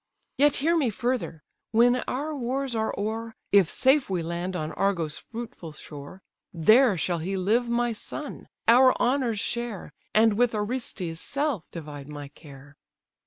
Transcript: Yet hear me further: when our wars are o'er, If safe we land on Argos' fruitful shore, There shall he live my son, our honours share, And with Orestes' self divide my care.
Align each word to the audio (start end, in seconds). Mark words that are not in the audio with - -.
Yet 0.35 0.55
hear 0.55 0.75
me 0.75 0.89
further: 0.89 1.43
when 1.69 1.97
our 2.07 2.35
wars 2.35 2.73
are 2.73 2.91
o'er, 2.97 3.35
If 3.51 3.69
safe 3.69 4.09
we 4.09 4.23
land 4.23 4.55
on 4.55 4.71
Argos' 4.71 5.19
fruitful 5.19 5.73
shore, 5.73 6.23
There 6.51 6.97
shall 6.97 7.19
he 7.19 7.37
live 7.37 7.69
my 7.69 7.93
son, 7.93 8.47
our 8.67 8.99
honours 8.99 9.39
share, 9.39 9.93
And 10.11 10.39
with 10.39 10.55
Orestes' 10.55 11.19
self 11.21 11.69
divide 11.69 12.07
my 12.07 12.29
care. 12.29 12.77